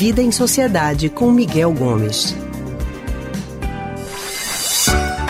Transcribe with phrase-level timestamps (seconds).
[0.00, 2.34] Vida em Sociedade com Miguel Gomes.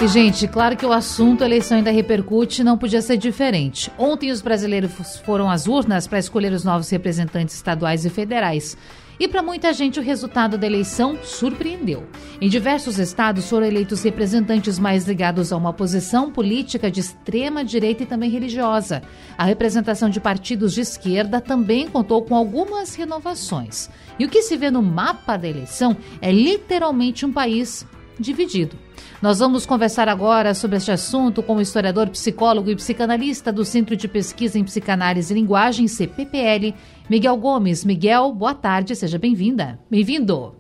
[0.02, 3.92] E, gente, claro que o assunto eleição ainda repercute, não podia ser diferente.
[3.98, 8.78] Ontem os brasileiros foram às urnas para escolher os novos representantes estaduais e federais.
[9.18, 12.08] E para muita gente o resultado da eleição surpreendeu.
[12.40, 18.02] Em diversos estados foram eleitos representantes mais ligados a uma posição política de extrema direita
[18.02, 19.02] e também religiosa.
[19.36, 23.90] A representação de partidos de esquerda também contou com algumas renovações.
[24.18, 27.86] E o que se vê no mapa da eleição é literalmente um país
[28.18, 28.89] dividido.
[29.22, 33.96] Nós vamos conversar agora sobre este assunto com o historiador, psicólogo e psicanalista do Centro
[33.96, 36.74] de Pesquisa em Psicanálise e Linguagem, CPPL,
[37.08, 37.84] Miguel Gomes.
[37.84, 39.78] Miguel, boa tarde, seja bem-vinda.
[39.90, 40.54] Bem-vindo.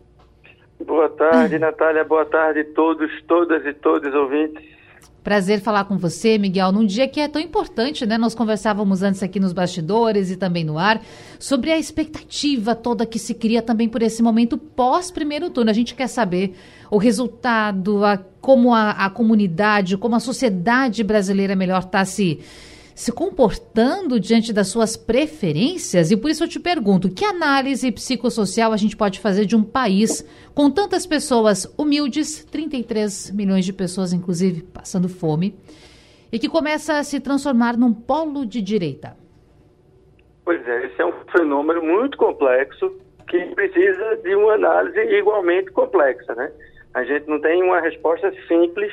[0.86, 2.04] Boa tarde, Natália.
[2.04, 4.79] Boa tarde a todos, todas e todos ouvintes.
[5.22, 8.16] Prazer falar com você, Miguel, num dia que é tão importante, né?
[8.16, 11.02] Nós conversávamos antes aqui nos bastidores e também no ar
[11.38, 15.70] sobre a expectativa toda que se cria também por esse momento pós primeiro turno.
[15.70, 16.56] A gente quer saber
[16.90, 22.40] o resultado, a, como a, a comunidade, como a sociedade brasileira melhor está se
[23.00, 26.10] se comportando diante das suas preferências?
[26.10, 29.64] E por isso eu te pergunto: que análise psicossocial a gente pode fazer de um
[29.64, 30.22] país
[30.54, 35.58] com tantas pessoas humildes, 33 milhões de pessoas, inclusive, passando fome,
[36.30, 39.16] e que começa a se transformar num polo de direita?
[40.44, 42.94] Pois é, esse é um fenômeno muito complexo
[43.30, 46.52] que precisa de uma análise igualmente complexa, né?
[46.92, 48.92] A gente não tem uma resposta simples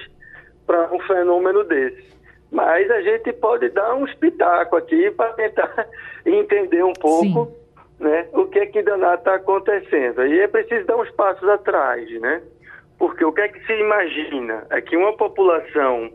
[0.65, 2.16] para um fenômeno desse.
[2.51, 5.87] Mas a gente pode dar um espetáculo aqui para tentar
[6.25, 7.51] entender um pouco
[7.99, 10.25] né, o que é que danado está acontecendo.
[10.25, 12.41] E é preciso dar uns passos atrás, né?
[12.97, 14.65] Porque o que é que se imagina?
[14.69, 16.09] É que uma população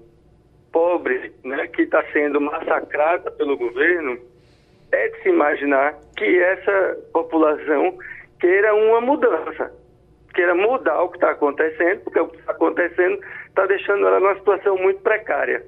[0.72, 4.19] pobre, né, que está sendo massacrada pelo governo,
[4.91, 7.96] é de se imaginar que essa população
[8.41, 9.70] queira uma mudança,
[10.34, 14.34] queira mudar o que está acontecendo, porque o que está acontecendo está deixando ela numa
[14.36, 15.62] situação muito precária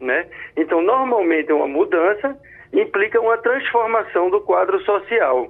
[0.00, 0.26] né?
[0.56, 2.36] Então, normalmente uma mudança
[2.72, 5.48] implica uma transformação do quadro social.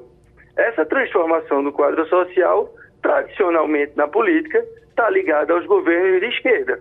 [0.56, 2.72] Essa transformação do quadro social,
[3.02, 6.80] tradicionalmente na política, está ligada aos governos de esquerda,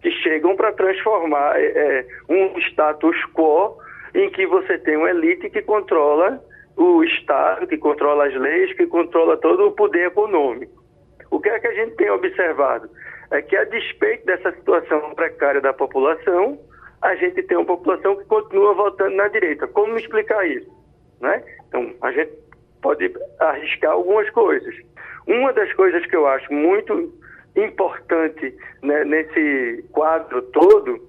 [0.00, 3.76] que chegam para transformar é, é, um status quo
[4.14, 6.42] em que você tem uma elite que controla
[6.76, 10.82] o Estado, que controla as leis, que controla todo o poder econômico.
[11.30, 12.90] O que é que a gente tem observado?
[13.30, 16.58] É que, a despeito dessa situação precária da população,
[17.02, 19.66] a gente tem uma população que continua votando na direita.
[19.66, 20.70] Como explicar isso?
[21.20, 21.42] Né?
[21.68, 22.32] Então, a gente
[22.80, 24.74] pode arriscar algumas coisas.
[25.26, 27.12] Uma das coisas que eu acho muito
[27.56, 31.00] importante né, nesse quadro todo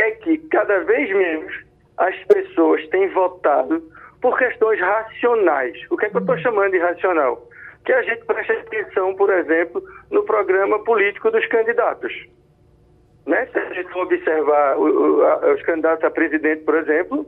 [0.00, 1.64] é que cada vez menos
[1.98, 3.82] as pessoas têm votado
[4.20, 5.76] por questões racionais.
[5.90, 7.48] O que é que eu estou chamando de racional?
[7.84, 12.12] Que a gente preste atenção, por exemplo, no programa político dos candidatos.
[13.28, 13.46] Né?
[13.52, 17.26] Se a gente for observar os candidatos a presidente, por exemplo,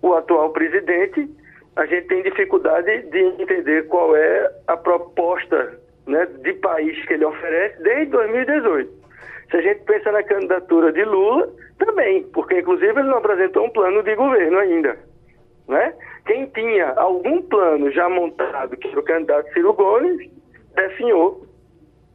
[0.00, 1.28] o atual presidente,
[1.74, 7.24] a gente tem dificuldade de entender qual é a proposta né, de país que ele
[7.24, 9.02] oferece desde 2018.
[9.50, 13.70] Se a gente pensa na candidatura de Lula, também, porque inclusive ele não apresentou um
[13.70, 14.96] plano de governo ainda.
[15.66, 15.92] Né?
[16.24, 20.30] Quem tinha algum plano já montado, que era o candidato Ciro Gomes,
[20.76, 21.44] definhou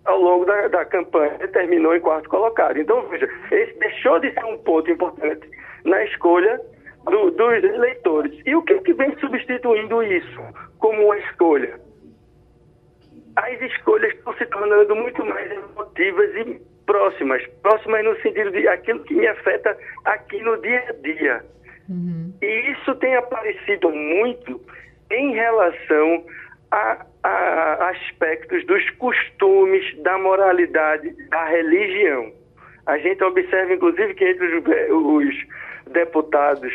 [0.08, 2.80] ao longo da, da campanha terminou em quarto colocado.
[2.80, 5.48] Então, veja, esse deixou de ser um ponto importante
[5.84, 6.60] na escolha
[7.06, 8.42] do, dos eleitores.
[8.46, 10.42] E o que, que vem substituindo isso
[10.80, 11.80] como uma escolha?
[13.36, 17.46] As escolhas estão se tornando muito mais emotivas e próximas.
[17.62, 21.46] Próximas no sentido de aquilo que me afeta aqui no dia a dia.
[21.90, 22.34] Uhum.
[22.42, 24.60] E isso tem aparecido muito
[25.12, 26.26] em relação
[26.72, 27.27] a, a,
[28.28, 32.32] aspectos dos costumes, da moralidade, da religião.
[32.86, 35.36] A gente observa, inclusive, que entre os, os
[35.92, 36.74] deputados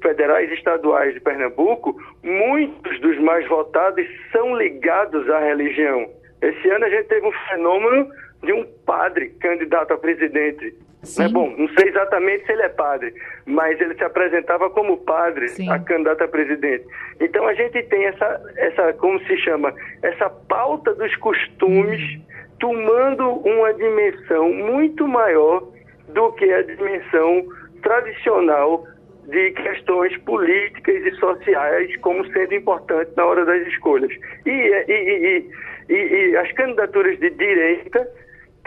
[0.00, 6.08] federais e estaduais de Pernambuco, muitos dos mais votados são ligados à religião.
[6.40, 8.08] Esse ano a gente teve um fenômeno
[8.42, 10.74] de um padre candidato a presidente
[11.16, 11.28] né?
[11.28, 13.14] Bom, não sei exatamente se ele é padre,
[13.46, 15.70] mas ele se apresentava como padre, Sim.
[15.70, 16.84] a candidato a presidente.
[17.20, 22.22] Então a gente tem essa, essa, como se chama, essa pauta dos costumes hum.
[22.58, 25.68] tomando uma dimensão muito maior
[26.08, 27.46] do que a dimensão
[27.80, 28.84] tradicional
[29.28, 34.10] de questões políticas e sociais como sendo importante na hora das escolhas.
[34.44, 35.44] E, e,
[35.88, 38.08] e, e as candidaturas de direita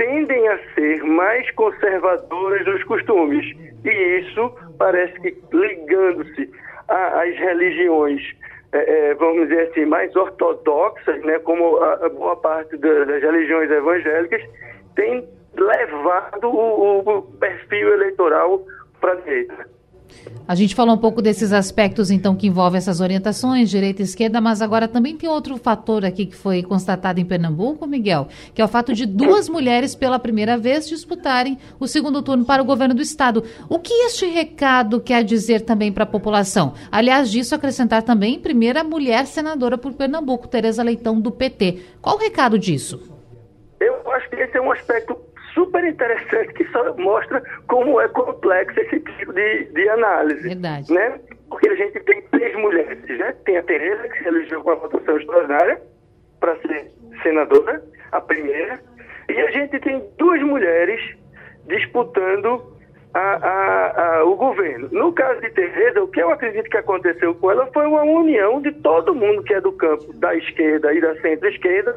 [0.02, 3.46] tendem a ser mais conservadoras dos costumes.
[3.86, 3.90] E
[4.20, 6.50] isso parece que ligando-se
[6.88, 8.22] às religiões
[8.74, 13.22] é, é, vamos dizer assim, mais ortodoxas, né, como a, a boa parte das, das
[13.22, 14.42] religiões evangélicas,
[14.96, 18.64] tem levado o, o perfil eleitoral
[19.02, 19.70] para a direita.
[20.48, 24.42] A gente falou um pouco desses aspectos, então, que envolvem essas orientações, direita e esquerda,
[24.42, 28.66] mas agora também tem outro fator aqui que foi constatado em Pernambuco, Miguel, que é
[28.66, 32.94] o fato de duas mulheres, pela primeira vez, disputarem o segundo turno para o governo
[32.94, 33.44] do Estado.
[33.70, 36.74] O que este recado quer dizer também para a população?
[36.92, 41.80] Aliás, disso acrescentar também, primeira mulher senadora por Pernambuco, Tereza Leitão, do PT.
[42.02, 43.00] Qual o recado disso?
[43.80, 45.16] Eu acho que esse é um aspecto
[45.54, 50.42] super interessante que só mostra como é complexo esse tipo de, de análise.
[50.42, 50.94] Verdade.
[50.94, 51.20] Né?
[51.50, 53.36] Porque a gente tem três mulheres, né?
[53.46, 55.82] Tem a Tereza, que se elegeu com a votação extraordinária
[56.40, 58.80] para ser senadora, a primeira,
[59.30, 61.00] e a gente tem duas mulheres
[61.68, 62.71] disputando
[63.14, 64.88] a, a, o governo.
[64.92, 68.62] No caso de Tereza, o que eu acredito que aconteceu com ela foi uma união
[68.62, 71.94] de todo mundo que é do campo da esquerda e da centro-esquerda,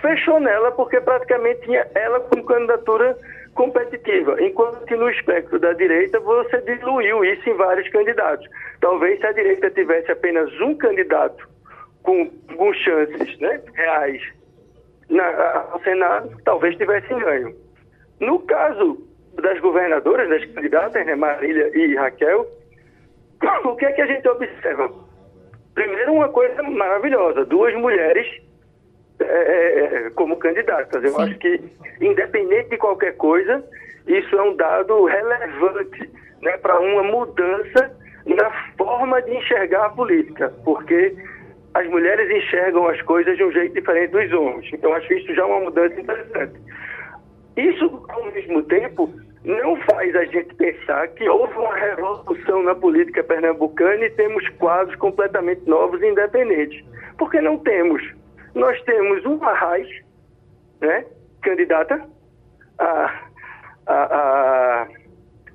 [0.00, 3.16] fechou nela porque praticamente tinha ela como candidatura
[3.54, 8.46] competitiva, enquanto que no espectro da direita você diluiu isso em vários candidatos.
[8.80, 11.48] Talvez se a direita tivesse apenas um candidato
[12.02, 14.22] com, com chances né, reais
[15.10, 17.54] na, ao Senado, talvez tivesse ganho.
[18.20, 19.07] No caso
[19.42, 22.46] das governadoras, das candidatas, né, Marília e Raquel,
[23.64, 24.90] o que é que a gente observa?
[25.74, 28.26] Primeiro, uma coisa maravilhosa, duas mulheres
[29.20, 31.02] é, como candidatas.
[31.04, 31.22] Eu Sim.
[31.22, 31.60] acho que,
[32.00, 33.64] independente de qualquer coisa,
[34.06, 36.10] isso é um dado relevante
[36.42, 37.96] né, para uma mudança
[38.26, 41.14] na forma de enxergar a política, porque
[41.74, 44.68] as mulheres enxergam as coisas de um jeito diferente dos homens.
[44.72, 46.60] Então, acho que isso já é uma mudança interessante.
[47.56, 49.12] Isso, ao mesmo tempo,
[49.48, 54.94] não faz a gente pensar que houve uma revolução na política pernambucana e temos quadros
[54.96, 56.84] completamente novos e independentes.
[57.16, 58.02] Porque não temos.
[58.54, 59.88] Nós temos uma raiz,
[60.82, 61.06] né,
[61.40, 62.06] candidata
[62.78, 63.22] a,
[63.86, 64.88] a, a,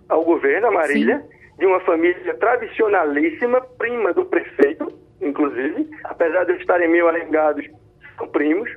[0.10, 1.58] ao governo, a Marília, Sim.
[1.60, 4.92] de uma família tradicionalíssima, prima do prefeito,
[5.22, 7.70] inclusive, apesar de estarem meio alengados,
[8.18, 8.76] são primos.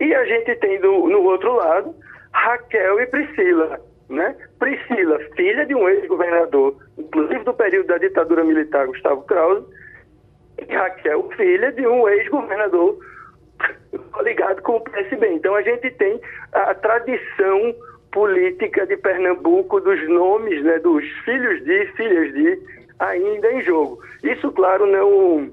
[0.00, 1.94] E a gente tem do, no outro lado
[2.32, 3.80] Raquel e Priscila,
[4.10, 4.36] né?
[4.58, 9.64] Priscila, filha de um ex-governador, inclusive do período da ditadura militar, Gustavo Krause,
[10.58, 12.98] e Raquel, filha de um ex-governador
[14.22, 15.28] ligado com o PSB.
[15.34, 16.20] Então a gente tem
[16.52, 17.74] a tradição
[18.12, 22.58] política de Pernambuco dos nomes, né, dos filhos de, filhas de,
[22.98, 24.02] ainda em jogo.
[24.22, 25.50] Isso, claro, não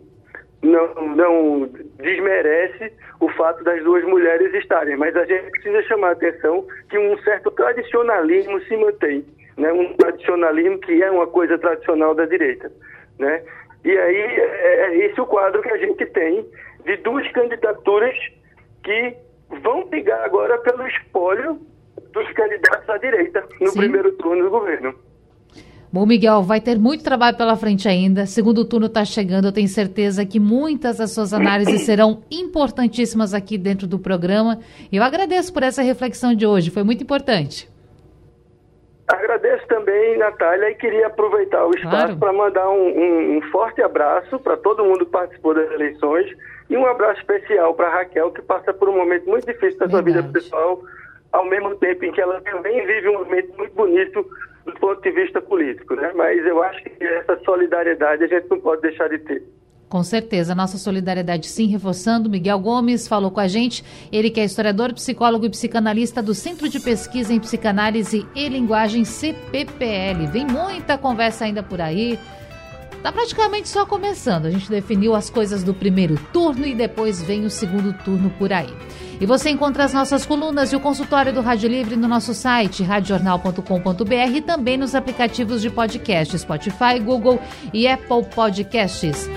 [0.61, 6.11] não, não desmerece o fato das duas mulheres estarem, mas a gente precisa chamar a
[6.11, 9.25] atenção que um certo tradicionalismo se mantém,
[9.57, 9.71] né?
[9.71, 12.71] um tradicionalismo que é uma coisa tradicional da direita.
[13.17, 13.43] Né?
[13.83, 16.45] E aí é, é esse o quadro que a gente tem
[16.85, 18.15] de duas candidaturas
[18.83, 19.15] que
[19.61, 21.59] vão brigar agora pelo espólio
[22.11, 23.79] dos candidatos à direita no Sim.
[23.79, 24.93] primeiro turno do governo.
[25.97, 28.27] Bom, Miguel, vai ter muito trabalho pela frente ainda.
[28.27, 33.57] Segundo turno está chegando, eu tenho certeza que muitas das suas análises serão importantíssimas aqui
[33.57, 34.59] dentro do programa.
[34.93, 37.67] Eu agradeço por essa reflexão de hoje, foi muito importante.
[39.07, 42.17] Agradeço também, Natália, e queria aproveitar o espaço claro.
[42.17, 46.29] para mandar um, um, um, forte abraço para todo mundo que participou das eleições
[46.69, 50.03] e um abraço especial para Raquel, que passa por um momento muito difícil da sua
[50.03, 50.79] vida pessoal,
[51.31, 54.23] ao mesmo tempo em que ela também vive um momento muito bonito
[54.67, 56.11] do ponto de vista político, né?
[56.15, 59.43] Mas eu acho que essa solidariedade a gente não pode deixar de ter.
[59.89, 62.29] Com certeza, nossa solidariedade sim, reforçando.
[62.29, 66.67] Miguel Gomes falou com a gente, ele que é historiador, psicólogo e psicanalista do Centro
[66.67, 70.27] de Pesquisa em Psicanálise e Linguagem CPPL.
[70.29, 72.19] Vem muita conversa ainda por aí.
[73.07, 74.47] Tá praticamente só começando.
[74.47, 78.51] A gente definiu as coisas do primeiro turno e depois vem o segundo turno por
[78.51, 78.67] aí.
[79.21, 82.83] E você encontra as nossas colunas e o consultório do Rádio Livre no nosso site,
[82.83, 87.39] radiojornal.com.br e também nos aplicativos de podcast Spotify, Google
[87.73, 89.29] e Apple Podcasts.